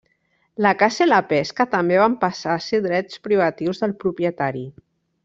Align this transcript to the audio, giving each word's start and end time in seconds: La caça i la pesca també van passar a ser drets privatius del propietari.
La 0.65 0.69
caça 0.83 1.05
i 1.09 1.09
la 1.09 1.19
pesca 1.33 1.67
també 1.75 1.99
van 2.03 2.15
passar 2.25 2.55
a 2.55 2.63
ser 2.69 2.79
drets 2.87 3.21
privatius 3.29 3.83
del 3.85 3.95
propietari. 4.05 4.65